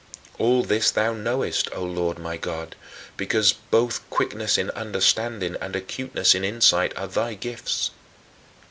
[0.39, 2.75] All this thou knowest, O Lord my God,
[3.17, 7.91] because both quickness in understanding and acuteness in insight are thy gifts.